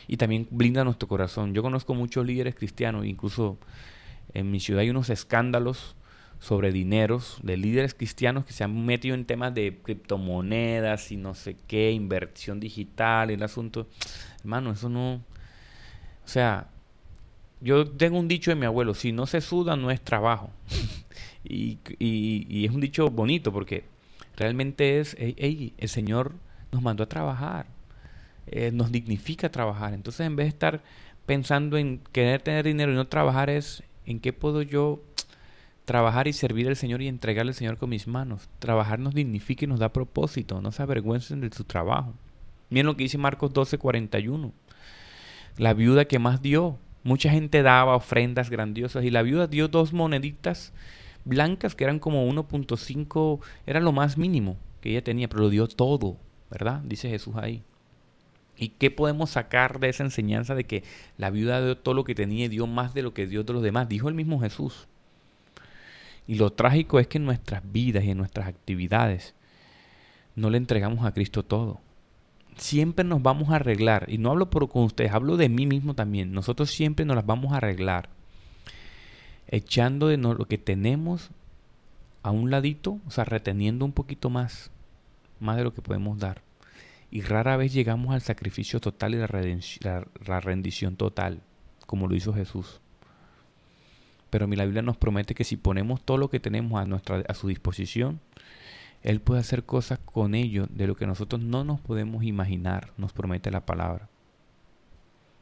Y 0.08 0.16
también 0.16 0.48
blinda 0.50 0.82
nuestro 0.82 1.08
corazón. 1.08 1.52
Yo 1.52 1.62
conozco 1.62 1.94
muchos 1.94 2.24
líderes 2.26 2.54
cristianos, 2.54 3.04
incluso 3.04 3.58
en 4.32 4.50
mi 4.50 4.60
ciudad 4.60 4.80
hay 4.80 4.90
unos 4.90 5.10
escándalos 5.10 5.94
sobre 6.42 6.72
dineros 6.72 7.38
de 7.42 7.56
líderes 7.56 7.94
cristianos 7.94 8.44
que 8.44 8.52
se 8.52 8.64
han 8.64 8.84
metido 8.84 9.14
en 9.14 9.26
temas 9.26 9.54
de 9.54 9.78
criptomonedas 9.80 11.12
y 11.12 11.16
no 11.16 11.34
sé 11.34 11.56
qué, 11.68 11.92
inversión 11.92 12.58
digital, 12.58 13.30
el 13.30 13.42
asunto. 13.42 13.86
Hermano, 14.40 14.72
eso 14.72 14.88
no... 14.88 15.22
O 16.24 16.28
sea, 16.28 16.68
yo 17.60 17.88
tengo 17.88 18.18
un 18.18 18.26
dicho 18.26 18.50
de 18.50 18.56
mi 18.56 18.66
abuelo, 18.66 18.94
si 18.94 19.12
no 19.12 19.26
se 19.26 19.40
suda 19.40 19.76
no 19.76 19.90
es 19.90 20.00
trabajo. 20.00 20.50
y, 21.44 21.78
y, 21.98 22.64
es 22.64 22.72
un 22.72 22.80
dicho 22.80 23.08
bonito 23.10 23.52
porque 23.52 23.84
realmente 24.36 25.00
es, 25.00 25.16
el 25.18 25.88
Señor 25.88 26.32
nos 26.70 26.82
mandó 26.82 27.04
a 27.04 27.08
trabajar, 27.08 27.66
eh, 28.46 28.70
nos 28.72 28.92
dignifica 28.92 29.50
trabajar. 29.50 29.94
Entonces 29.94 30.26
en 30.26 30.36
vez 30.36 30.46
de 30.46 30.50
estar 30.50 30.82
pensando 31.26 31.76
en 31.76 32.00
querer 32.12 32.42
tener 32.42 32.64
dinero 32.64 32.92
y 32.92 32.94
no 32.94 33.06
trabajar 33.06 33.50
es 33.50 33.82
en 34.06 34.20
qué 34.20 34.32
puedo 34.32 34.62
yo 34.62 35.00
Trabajar 35.84 36.28
y 36.28 36.32
servir 36.32 36.68
al 36.68 36.76
Señor 36.76 37.02
y 37.02 37.08
entregarle 37.08 37.50
al 37.50 37.56
Señor 37.56 37.76
con 37.76 37.90
mis 37.90 38.06
manos. 38.06 38.48
Trabajar 38.60 39.00
nos 39.00 39.14
dignifica 39.14 39.64
y 39.64 39.68
nos 39.68 39.80
da 39.80 39.92
propósito. 39.92 40.60
No 40.62 40.70
se 40.70 40.82
avergüencen 40.82 41.40
de 41.40 41.50
su 41.50 41.64
trabajo. 41.64 42.14
Miren 42.70 42.86
lo 42.86 42.96
que 42.96 43.02
dice 43.02 43.18
Marcos 43.18 43.52
12, 43.52 43.78
41. 43.78 44.52
La 45.58 45.74
viuda 45.74 46.04
que 46.04 46.20
más 46.20 46.40
dio. 46.40 46.78
Mucha 47.02 47.30
gente 47.30 47.62
daba 47.62 47.96
ofrendas 47.96 48.48
grandiosas 48.48 49.02
y 49.04 49.10
la 49.10 49.22
viuda 49.22 49.48
dio 49.48 49.66
dos 49.66 49.92
moneditas 49.92 50.72
blancas 51.24 51.74
que 51.74 51.84
eran 51.84 51.98
como 51.98 52.28
1.5, 52.28 53.40
era 53.66 53.80
lo 53.80 53.92
más 53.92 54.18
mínimo 54.18 54.56
que 54.80 54.90
ella 54.90 55.04
tenía, 55.04 55.28
pero 55.28 55.42
lo 55.42 55.50
dio 55.50 55.68
todo, 55.68 56.16
¿verdad? 56.50 56.80
Dice 56.84 57.08
Jesús 57.08 57.34
ahí. 57.36 57.62
¿Y 58.56 58.68
qué 58.68 58.90
podemos 58.90 59.30
sacar 59.30 59.80
de 59.80 59.88
esa 59.88 60.04
enseñanza 60.04 60.54
de 60.54 60.64
que 60.64 60.84
la 61.16 61.30
viuda 61.30 61.64
dio 61.64 61.78
todo 61.78 61.94
lo 61.94 62.04
que 62.04 62.14
tenía 62.14 62.44
y 62.44 62.48
dio 62.48 62.66
más 62.66 62.94
de 62.94 63.02
lo 63.02 63.14
que 63.14 63.26
dio 63.26 63.44
de 63.44 63.52
los 63.52 63.62
demás? 63.62 63.88
Dijo 63.88 64.08
el 64.08 64.14
mismo 64.14 64.40
Jesús. 64.40 64.88
Y 66.26 66.34
lo 66.36 66.52
trágico 66.52 67.00
es 67.00 67.06
que 67.06 67.18
en 67.18 67.24
nuestras 67.24 67.62
vidas 67.72 68.04
y 68.04 68.10
en 68.10 68.18
nuestras 68.18 68.46
actividades 68.46 69.34
no 70.36 70.50
le 70.50 70.58
entregamos 70.58 71.04
a 71.04 71.12
Cristo 71.12 71.42
todo. 71.42 71.80
Siempre 72.56 73.04
nos 73.04 73.22
vamos 73.22 73.50
a 73.50 73.56
arreglar, 73.56 74.06
y 74.08 74.18
no 74.18 74.30
hablo 74.30 74.50
por 74.50 74.68
con 74.68 74.84
ustedes, 74.84 75.12
hablo 75.12 75.36
de 75.36 75.48
mí 75.48 75.66
mismo 75.66 75.94
también. 75.94 76.32
Nosotros 76.32 76.70
siempre 76.70 77.06
nos 77.06 77.16
las 77.16 77.26
vamos 77.26 77.52
a 77.52 77.56
arreglar, 77.56 78.10
echando 79.52 80.08
de 80.08 80.16
lo 80.16 80.46
que 80.46 80.58
tenemos 80.58 81.30
a 82.22 82.30
un 82.30 82.50
ladito, 82.50 82.98
o 83.06 83.10
sea, 83.10 83.24
reteniendo 83.24 83.84
un 83.84 83.92
poquito 83.92 84.30
más, 84.30 84.70
más 85.40 85.58
de 85.58 85.64
lo 85.64 85.74
que 85.74 85.82
podemos 85.82 86.18
dar. 86.18 86.40
Y 87.10 87.20
rara 87.20 87.58
vez 87.58 87.74
llegamos 87.74 88.14
al 88.14 88.22
sacrificio 88.22 88.80
total 88.80 89.14
y 89.14 89.18
la, 89.18 90.40
rendición 90.40 90.96
total, 90.96 91.42
como 91.86 92.08
lo 92.08 92.16
hizo 92.16 92.32
Jesús. 92.32 92.80
Pero 94.30 94.46
la 94.46 94.64
Biblia 94.64 94.80
nos 94.80 94.96
promete 94.96 95.34
que 95.34 95.44
si 95.44 95.58
ponemos 95.58 96.02
todo 96.02 96.16
lo 96.16 96.30
que 96.30 96.40
tenemos 96.40 96.80
a, 96.80 96.86
nuestra, 96.86 97.22
a 97.28 97.34
su 97.34 97.48
disposición, 97.48 98.20
Él 99.02 99.20
puede 99.20 99.40
hacer 99.40 99.64
cosas 99.64 99.98
con 99.98 100.34
ello 100.34 100.66
de 100.70 100.86
lo 100.86 100.96
que 100.96 101.06
nosotros 101.06 101.42
no 101.42 101.62
nos 101.62 101.78
podemos 101.78 102.24
imaginar, 102.24 102.94
nos 102.96 103.12
promete 103.12 103.50
la 103.50 103.66
palabra. 103.66 104.08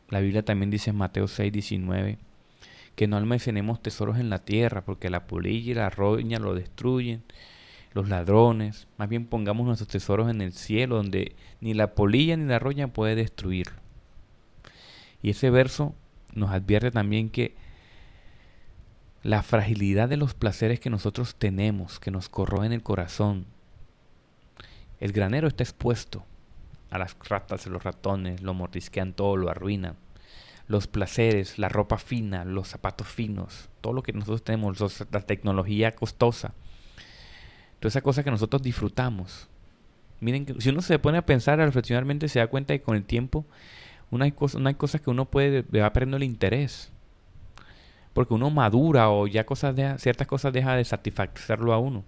La 0.09 0.19
Biblia 0.19 0.45
también 0.45 0.71
dice 0.71 0.90
en 0.90 0.97
Mateo 0.97 1.29
6, 1.29 1.52
19 1.52 2.19
que 2.94 3.06
no 3.06 3.16
almacenemos 3.16 3.82
tesoros 3.82 4.18
en 4.18 4.30
la 4.30 4.40
tierra, 4.40 4.85
porque 4.85 5.11
la 5.11 5.26
polilla 5.26 5.73
y 5.73 5.75
la 5.75 5.90
roña 5.90 6.38
lo 6.38 6.54
destruyen, 6.54 7.23
los 7.92 8.09
ladrones. 8.09 8.88
Más 8.99 9.09
bien 9.09 9.26
pongamos 9.26 9.66
nuestros 9.66 9.88
tesoros 9.88 10.30
en 10.30 10.40
el 10.40 10.52
cielo, 10.52 10.97
donde 10.97 11.35
ni 11.61 11.75
la 11.75 11.94
polilla 11.94 12.37
ni 12.37 12.44
la 12.44 12.59
roña 12.59 12.88
puede 12.88 13.14
destruirlo. 13.14 13.78
Y 15.23 15.30
ese 15.30 15.50
verso 15.50 15.94
nos 16.35 16.50
advierte 16.50 16.90
también 16.90 17.30
que 17.30 17.54
la 19.23 19.42
fragilidad 19.42 20.09
de 20.09 20.16
los 20.16 20.35
placeres 20.35 20.80
que 20.80 20.90
nosotros 20.90 21.35
tenemos, 21.35 22.00
que 22.00 22.11
nos 22.11 22.28
corroen 22.28 22.73
el 22.73 22.82
corazón. 22.82 23.47
El 24.99 25.12
granero 25.12 25.49
está 25.49 25.62
expuesto 25.62 26.25
a 26.90 26.99
las 26.99 27.16
ratas, 27.28 27.66
los 27.66 27.82
ratones, 27.82 28.42
lo 28.42 28.54
mordisquean 28.54 29.12
todo, 29.12 29.37
lo 29.37 29.50
arruinan 29.50 29.97
los 30.71 30.87
placeres, 30.87 31.59
la 31.59 31.69
ropa 31.69 31.99
fina, 31.99 32.45
los 32.45 32.69
zapatos 32.69 33.09
finos, 33.09 33.69
todo 33.81 33.93
lo 33.93 34.05
que 34.05 34.12
nosotros 34.12 34.45
tenemos, 34.45 34.79
la 35.11 35.21
tecnología 35.21 35.97
costosa, 35.97 36.55
toda 37.81 37.89
esa 37.89 38.03
cosa 38.03 38.23
que 38.23 38.31
nosotros 38.31 38.62
disfrutamos. 38.62 39.49
Miren, 40.21 40.47
si 40.61 40.69
uno 40.69 40.81
se 40.81 41.00
pone 41.00 41.19
a 41.19 41.27
pensar 41.27 41.59
reflexionalmente, 41.59 42.29
se 42.29 42.39
da 42.39 42.47
cuenta 42.47 42.73
que 42.73 42.83
con 42.83 42.95
el 42.95 43.03
tiempo 43.03 43.45
una 44.12 44.27
hay, 44.27 44.31
cosas, 44.31 44.62
hay 44.65 44.75
cosas 44.75 45.00
que 45.00 45.11
uno 45.11 45.25
puede, 45.25 45.62
va 45.62 45.93
perdiendo 45.93 46.19
el 46.19 46.23
interés. 46.23 46.93
Porque 48.12 48.35
uno 48.35 48.49
madura 48.50 49.11
o 49.11 49.27
ya 49.27 49.45
cosas 49.45 49.75
ciertas 50.00 50.29
cosas 50.29 50.53
deja 50.53 50.77
de 50.77 50.85
satisfacerlo 50.85 51.73
a 51.73 51.79
uno. 51.79 52.05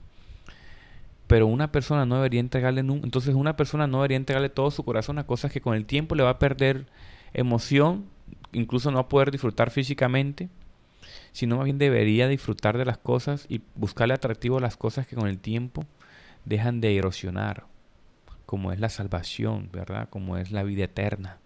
Pero 1.27 1.49
una 1.49 1.73
persona 1.73 2.07
no 2.07 2.15
debería 2.15 2.39
entregarle, 2.39 2.83
entonces 2.83 3.35
una 3.35 3.57
persona 3.57 3.89
no 3.89 3.99
debería 3.99 4.19
entregarle 4.19 4.51
todo 4.51 4.71
su 4.71 4.85
corazón 4.85 5.19
a 5.19 5.27
cosas 5.27 5.51
que 5.51 5.61
con 5.61 5.75
el 5.75 5.85
tiempo 5.85 6.15
le 6.15 6.23
va 6.23 6.31
a 6.31 6.39
perder 6.39 6.87
emoción 7.35 8.05
incluso 8.53 8.91
no 8.91 9.09
poder 9.09 9.31
disfrutar 9.31 9.71
físicamente, 9.71 10.49
sino 11.33 11.57
más 11.57 11.65
bien 11.65 11.79
debería 11.79 12.29
disfrutar 12.29 12.79
de 12.79 12.85
las 12.85 12.99
cosas 12.99 13.47
y 13.49 13.63
buscarle 13.75 14.15
atractivo 14.15 14.59
a 14.59 14.61
las 14.61 14.77
cosas 14.77 15.07
que 15.07 15.17
con 15.17 15.29
el 15.29 15.39
tiempo 15.39 15.85
dejan 16.45 16.81
de 16.81 16.97
erosionar, 16.97 17.67
como 18.47 18.73
es 18.73 18.81
la 18.81 18.89
salvación, 18.89 19.71
¿verdad? 19.73 20.09
Como 20.09 20.37
es 20.37 20.53
la 20.53 20.63
vida 20.63 20.85
eterna. 20.85 21.39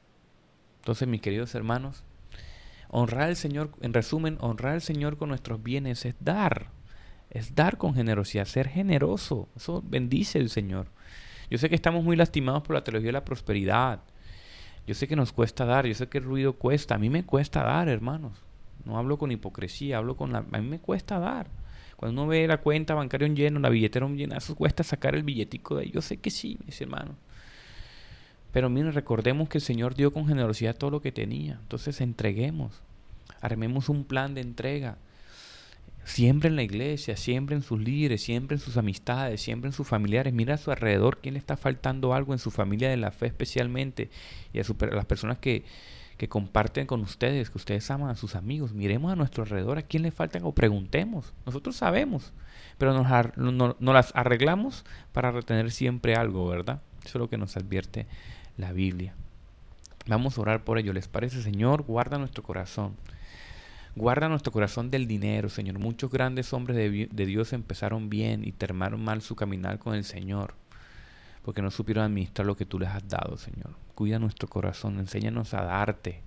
Entonces, 0.81 1.09
mis 1.09 1.21
queridos 1.21 1.55
hermanos, 1.55 2.05
honrar 2.89 3.25
al 3.25 3.37
Señor, 3.37 3.71
en 3.81 3.93
resumen, 3.93 4.39
honrar 4.41 4.75
al 4.75 4.83
Señor 4.83 5.17
con 5.17 5.29
nuestros 5.29 5.63
bienes 5.63 6.05
es 6.05 6.15
dar, 6.21 6.71
es 7.31 7.55
dar 7.55 7.77
con 7.77 7.95
generosidad, 7.95 8.45
ser 8.45 8.69
generoso. 8.69 9.49
Eso 9.57 9.83
bendice 9.85 10.39
el 10.39 10.51
Señor. 10.51 10.89
Yo 11.51 11.59
sé 11.59 11.69
que 11.69 11.75
estamos 11.75 12.05
muy 12.05 12.17
lastimados 12.17 12.63
por 12.63 12.75
la 12.75 12.85
teología 12.85 13.09
de 13.09 13.13
la 13.13 13.25
prosperidad, 13.25 14.01
yo 14.87 14.95
sé 14.95 15.09
que 15.09 15.17
nos 15.17 15.33
cuesta 15.33 15.65
dar, 15.65 15.87
yo 15.87 15.95
sé 15.95 16.09
que 16.09 16.19
el 16.19 16.25
ruido 16.25 16.53
cuesta, 16.55 16.95
a 16.95 16.99
mí 16.99 17.11
me 17.11 17.25
cuesta 17.25 17.65
dar, 17.65 17.89
hermanos. 17.89 18.33
No 18.85 18.99
hablo 18.99 19.19
con 19.19 19.33
hipocresía, 19.33 19.99
hablo 19.99 20.17
con 20.17 20.33
la... 20.33 20.39
A 20.39 20.59
mí 20.59 20.69
me 20.69 20.79
cuesta 20.79 21.19
dar. 21.19 21.49
Cuando 21.97 22.23
uno 22.23 22.31
ve 22.31 22.47
la 22.47 22.59
cuenta 22.59 22.95
bancaria 22.95 23.27
un 23.27 23.35
lleno, 23.35 23.59
la 23.59 23.69
billetera 23.69 24.07
un 24.07 24.17
lleno, 24.17 24.37
eso 24.37 24.55
cuesta 24.55 24.85
sacar 24.85 25.15
el 25.15 25.25
billetico 25.25 25.77
de 25.77 25.85
ahí. 25.85 25.91
Yo 25.91 26.03
sé 26.03 26.19
que 26.19 26.31
sí, 26.31 26.59
mis 26.67 26.81
hermanos. 26.81 27.17
Pero 28.53 28.71
miren, 28.71 28.93
recordemos 28.93 29.49
que 29.49 29.59
el 29.59 29.63
Señor 29.63 29.95
dio 29.95 30.13
con 30.13 30.27
generosidad 30.27 30.77
todo 30.77 30.91
lo 30.91 31.03
que 31.03 31.11
tenía. 31.11 31.59
Entonces 31.61 32.01
entreguemos. 32.01 32.81
Armemos 33.41 33.89
un 33.89 34.05
plan 34.05 34.35
de 34.35 34.43
entrega. 34.43 34.99
Siempre 36.07 36.49
en 36.49 36.55
la 36.55 36.63
iglesia, 36.63 37.17
siempre 37.17 37.57
en 37.57 37.63
sus 37.63 37.81
líderes, 37.81 38.23
siempre 38.23 38.55
en 38.55 38.61
sus 38.61 38.77
amistades, 38.77 39.41
siempre 39.43 39.69
en 39.69 39.73
sus 39.73 39.89
familiares. 39.89 40.33
Mira 40.33 40.55
a 40.55 40.57
su 40.57 40.71
alrededor 40.71 41.19
quién 41.19 41.35
le 41.35 41.41
está 41.41 41.57
faltando 41.57 42.15
algo 42.15 42.33
en 42.33 42.39
su 42.39 42.53
familia 42.53 42.89
de 42.89 42.97
la 42.97 43.11
fe 43.11 43.27
especialmente 43.27 44.09
y 44.53 44.61
a, 44.61 44.63
las 44.93 45.05
personas 45.05 45.39
que, 45.39 45.65
que 46.17 46.29
comparten 46.29 46.87
con 46.87 47.01
ustedes, 47.01 47.51
que 47.51 47.59
ustedes 47.59 47.91
aman 47.91 48.11
a 48.11 48.15
sus 48.15 48.37
amigos. 48.37 48.73
Miremos 48.73 49.13
a 49.13 49.17
nuestro 49.17 49.43
alrededor 49.43 49.79
a 49.79 49.83
quién 49.83 50.05
le 50.05 50.13
falta 50.13 50.39
o 50.45 50.53
preguntemos. 50.53 51.35
Nosotros 51.45 51.75
sabemos, 51.75 52.33
pero 52.79 52.95
nos, 52.95 53.77
no, 53.81 53.93
las 53.93 54.15
arreglamos 54.15 54.85
para 55.13 55.33
retener 55.33 55.73
siempre 55.73 56.15
algo, 56.15 56.47
¿verdad? 56.47 56.83
Eso 57.05 57.19
es 57.19 57.21
lo 57.21 57.29
que 57.29 57.37
nos 57.37 57.57
advierte 57.57 58.07
la 58.57 58.73
Biblia. 58.73 59.17
Vamos 60.07 60.39
a 60.39 60.41
orar 60.41 60.63
por 60.63 60.79
ello. 60.79 60.93
¿Les 60.93 61.09
parece, 61.09 61.43
Señor? 61.43 61.83
Guarda 61.83 62.17
nuestro 62.17 62.45
corazón. 62.45 62.95
Guarda 63.97 64.29
nuestro 64.29 64.53
corazón 64.53 64.91
del 64.91 65.07
dinero, 65.07 65.49
Señor. 65.49 65.79
Muchos 65.79 66.11
grandes 66.11 66.53
hombres 66.53 66.77
de, 66.77 67.27
Dios 67.27 67.55
empezaron 67.55 68.11
bien 68.11 68.47
y 68.47 68.53
terminaron 68.53 69.03
mal 69.03 69.23
su 69.23 69.35
caminar 69.37 69.79
con 69.79 69.95
el 69.95 70.05
Señor, 70.05 70.53
porque 71.43 71.63
no 71.63 71.71
supieron 71.71 72.05
administrar 72.05 72.47
lo 72.47 72.59
que 72.59 72.67
tú 72.67 72.79
les 72.79 72.91
has 72.91 73.09
dado, 73.09 73.39
Señor. 73.39 73.75
Cuida 73.95 74.19
nuestro 74.19 74.49
corazón, 74.49 74.99
enséñanos 74.99 75.55
a 75.55 75.63
darte, 75.63 76.21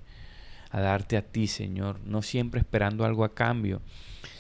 a 0.72 0.82
darte 0.82 1.16
a 1.16 1.22
ti, 1.22 1.46
Señor, 1.46 2.00
no 2.06 2.24
siempre 2.24 2.60
esperando 2.60 3.06
algo 3.06 3.24
a 3.24 3.36
cambio, 3.36 3.84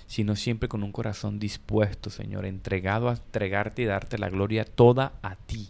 sino 0.07 0.35
siempre 0.35 0.67
con 0.67 0.81
un 0.81 0.91
corazón 0.91 1.37
dispuesto, 1.37 2.09
Señor, 2.09 2.47
entregado 2.47 3.09
a 3.09 3.13
entregarte 3.13 3.83
y 3.83 3.85
darte 3.85 4.17
la 4.17 4.29
gloria 4.29 4.65
toda 4.65 5.13
a 5.21 5.35
ti. 5.35 5.69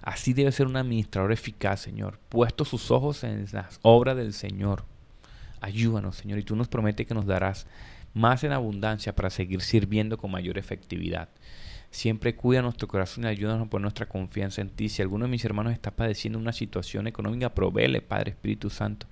Así 0.00 0.32
debe 0.32 0.50
ser 0.52 0.66
un 0.66 0.78
administrador 0.78 1.30
eficaz, 1.30 1.80
Señor, 1.80 2.18
puesto 2.30 2.64
sus 2.64 2.90
ojos 2.90 3.22
en 3.22 3.44
las 3.52 3.80
obras 3.82 4.16
del 4.16 4.32
Señor 4.32 4.86
Ayúdanos, 5.60 6.16
Señor, 6.16 6.38
y 6.38 6.42
tú 6.42 6.56
nos 6.56 6.68
prometes 6.68 7.06
que 7.06 7.14
nos 7.14 7.26
darás 7.26 7.66
más 8.14 8.44
en 8.44 8.52
abundancia 8.52 9.14
para 9.14 9.30
seguir 9.30 9.60
sirviendo 9.60 10.18
con 10.18 10.30
mayor 10.30 10.58
efectividad. 10.58 11.28
Siempre 11.90 12.34
cuida 12.34 12.60
nuestro 12.60 12.86
corazón 12.86 13.24
y 13.24 13.28
ayúdanos 13.28 13.68
por 13.68 13.80
nuestra 13.80 14.06
confianza 14.06 14.60
en 14.60 14.70
ti. 14.70 14.88
Si 14.88 15.00
alguno 15.00 15.24
de 15.24 15.30
mis 15.30 15.44
hermanos 15.44 15.72
está 15.72 15.90
padeciendo 15.90 16.38
una 16.38 16.52
situación 16.52 17.06
económica, 17.06 17.54
provéele, 17.54 18.02
Padre 18.02 18.32
Espíritu 18.32 18.68
Santo. 18.68 19.06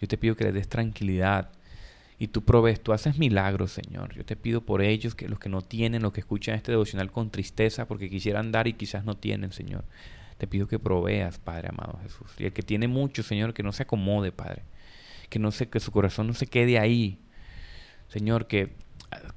Yo 0.00 0.08
te 0.08 0.18
pido 0.18 0.36
que 0.36 0.44
le 0.44 0.52
des 0.52 0.68
tranquilidad. 0.68 1.50
Y 2.18 2.28
tú 2.28 2.42
provees, 2.42 2.80
tú 2.80 2.92
haces 2.92 3.18
milagros, 3.18 3.72
Señor. 3.72 4.14
Yo 4.14 4.24
te 4.24 4.36
pido 4.36 4.60
por 4.60 4.82
ellos, 4.82 5.14
que 5.14 5.28
los 5.28 5.38
que 5.38 5.48
no 5.48 5.62
tienen, 5.62 6.02
los 6.02 6.12
que 6.12 6.20
escuchan 6.20 6.54
este 6.54 6.70
devocional 6.70 7.10
con 7.10 7.30
tristeza, 7.30 7.88
porque 7.88 8.10
quisieran 8.10 8.52
dar 8.52 8.68
y 8.68 8.74
quizás 8.74 9.04
no 9.04 9.16
tienen, 9.16 9.52
Señor. 9.52 9.84
Te 10.38 10.46
pido 10.46 10.68
que 10.68 10.78
proveas, 10.78 11.38
Padre 11.38 11.68
amado 11.70 11.98
Jesús. 12.02 12.30
Y 12.38 12.44
el 12.44 12.52
que 12.52 12.62
tiene 12.62 12.86
mucho, 12.88 13.22
Señor, 13.22 13.54
que 13.54 13.62
no 13.62 13.72
se 13.72 13.84
acomode, 13.84 14.30
Padre 14.32 14.62
que 15.32 15.38
no 15.38 15.50
sé, 15.50 15.70
que 15.70 15.80
su 15.80 15.92
corazón 15.92 16.26
no 16.26 16.34
se 16.34 16.46
quede 16.46 16.78
ahí. 16.78 17.18
Señor, 18.08 18.46
que, 18.46 18.74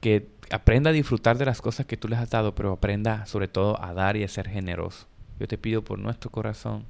que 0.01 0.27
aprenda 0.51 0.89
a 0.89 0.93
disfrutar 0.93 1.37
de 1.37 1.45
las 1.45 1.61
cosas 1.61 1.85
que 1.85 1.95
tú 1.95 2.09
les 2.09 2.19
has 2.19 2.29
dado, 2.29 2.53
pero 2.53 2.73
aprenda 2.73 3.25
sobre 3.27 3.47
todo 3.47 3.81
a 3.81 3.93
dar 3.93 4.17
y 4.17 4.25
a 4.25 4.27
ser 4.27 4.49
generoso. 4.49 5.07
Yo 5.39 5.47
te 5.47 5.57
pido 5.57 5.85
por 5.85 5.97
nuestro 5.97 6.29
corazón, 6.31 6.83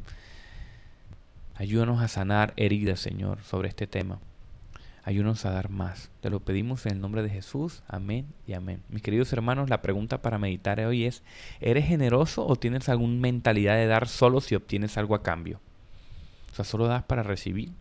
ayúdanos 1.53 2.01
a 2.01 2.07
sanar 2.07 2.53
heridas, 2.57 2.99
Señor, 2.99 3.43
sobre 3.43 3.69
este 3.69 3.85
tema. 3.85 4.17
Ayúdanos 5.03 5.45
a 5.45 5.51
dar 5.51 5.69
más. 5.69 6.09
Te 6.21 6.31
lo 6.31 6.39
pedimos 6.39 6.87
en 6.87 6.93
el 6.93 6.99
nombre 6.99 7.21
de 7.21 7.29
Jesús. 7.29 7.83
Amén 7.87 8.25
y 8.47 8.53
amén. 8.53 8.81
Mis 8.89 9.03
queridos 9.03 9.31
hermanos, 9.33 9.69
la 9.69 9.83
pregunta 9.83 10.23
para 10.23 10.39
meditar 10.39 10.79
hoy 10.79 11.05
es, 11.05 11.21
¿eres 11.61 11.85
generoso 11.85 12.43
o 12.47 12.55
tienes 12.55 12.89
alguna 12.89 13.21
mentalidad 13.21 13.75
de 13.75 13.85
dar 13.85 14.07
solo 14.07 14.41
si 14.41 14.55
obtienes 14.55 14.97
algo 14.97 15.13
a 15.13 15.21
cambio? 15.21 15.61
O 16.51 16.55
sea, 16.55 16.65
solo 16.65 16.87
das 16.87 17.03
para 17.03 17.21
recibir 17.21 17.71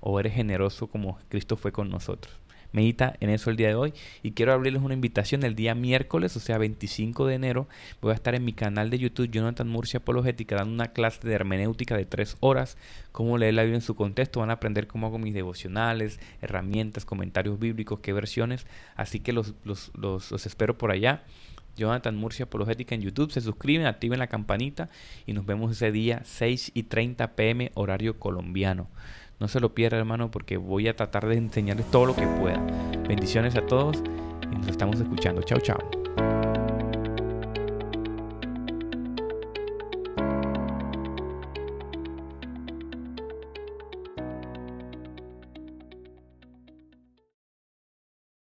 o 0.00 0.18
eres 0.20 0.34
generoso 0.34 0.86
como 0.88 1.18
Cristo 1.28 1.56
fue 1.56 1.72
con 1.72 1.90
nosotros. 1.90 2.38
Medita 2.72 3.16
en 3.20 3.30
eso 3.30 3.48
el 3.48 3.56
día 3.56 3.68
de 3.68 3.74
hoy 3.74 3.94
y 4.22 4.32
quiero 4.32 4.52
abrirles 4.52 4.82
una 4.82 4.92
invitación 4.92 5.44
el 5.44 5.54
día 5.54 5.74
miércoles, 5.74 6.36
o 6.36 6.40
sea 6.40 6.58
25 6.58 7.26
de 7.26 7.34
enero. 7.34 7.68
Voy 8.02 8.12
a 8.12 8.14
estar 8.14 8.34
en 8.34 8.44
mi 8.44 8.52
canal 8.52 8.90
de 8.90 8.98
YouTube 8.98 9.30
Jonathan 9.30 9.68
Murcia 9.68 9.98
Apologética 9.98 10.56
dando 10.56 10.74
una 10.74 10.92
clase 10.92 11.26
de 11.26 11.34
hermenéutica 11.34 11.96
de 11.96 12.04
tres 12.04 12.36
horas, 12.40 12.76
cómo 13.12 13.38
leer 13.38 13.54
la 13.54 13.62
Biblia 13.62 13.76
en 13.76 13.82
su 13.82 13.94
contexto. 13.94 14.40
Van 14.40 14.50
a 14.50 14.54
aprender 14.54 14.86
cómo 14.86 15.06
hago 15.06 15.18
mis 15.18 15.32
devocionales, 15.32 16.20
herramientas, 16.42 17.04
comentarios 17.04 17.58
bíblicos, 17.58 18.00
qué 18.00 18.12
versiones. 18.12 18.66
Así 18.94 19.20
que 19.20 19.32
los, 19.32 19.54
los, 19.64 19.90
los, 19.94 20.30
los 20.30 20.46
espero 20.46 20.76
por 20.76 20.90
allá. 20.90 21.22
Jonathan 21.76 22.16
Murcia 22.16 22.46
Apologética 22.46 22.94
en 22.94 23.02
YouTube. 23.02 23.30
Se 23.30 23.40
suscriben, 23.40 23.86
activen 23.86 24.18
la 24.18 24.26
campanita 24.26 24.88
y 25.26 25.32
nos 25.34 25.46
vemos 25.46 25.72
ese 25.72 25.92
día 25.92 26.22
6 26.24 26.72
y 26.74 26.84
30 26.84 27.36
pm 27.36 27.70
horario 27.74 28.18
colombiano. 28.18 28.88
No 29.38 29.48
se 29.48 29.60
lo 29.60 29.74
pierda, 29.74 29.98
hermano, 29.98 30.30
porque 30.30 30.56
voy 30.56 30.88
a 30.88 30.96
tratar 30.96 31.26
de 31.26 31.36
enseñarles 31.36 31.90
todo 31.90 32.06
lo 32.06 32.16
que 32.16 32.26
pueda. 32.26 32.58
Bendiciones 33.06 33.54
a 33.56 33.66
todos 33.66 34.02
y 34.50 34.56
nos 34.56 34.68
estamos 34.68 34.98
escuchando. 34.98 35.42
Chao, 35.42 35.60
chao. 35.60 36.05